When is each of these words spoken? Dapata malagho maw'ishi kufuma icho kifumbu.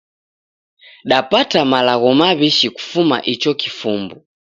Dapata 1.09 1.59
malagho 1.71 2.09
maw'ishi 2.21 2.67
kufuma 2.75 3.17
icho 3.33 3.51
kifumbu. 3.61 4.15